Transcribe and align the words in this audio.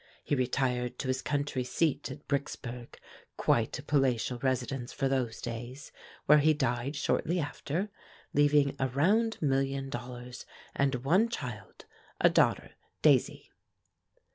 He 0.23 0.33
retired 0.33 0.97
to 0.97 1.09
his 1.09 1.21
country 1.21 1.63
seat 1.63 2.09
at 2.09 2.27
Bricksburg, 2.27 2.95
quite 3.37 3.77
a 3.77 3.83
palatial 3.83 4.39
residence 4.39 4.91
for 4.91 5.07
those 5.07 5.39
days, 5.39 5.91
where 6.25 6.39
he 6.39 6.55
died 6.55 6.95
shortly 6.95 7.39
after, 7.39 7.91
leaving 8.33 8.75
a 8.79 8.87
round 8.87 9.39
million 9.43 9.91
dollars 9.91 10.47
and 10.75 10.95
one 11.05 11.29
child, 11.29 11.85
a 12.19 12.31
daughter, 12.31 12.71
Daisy. 13.03 13.51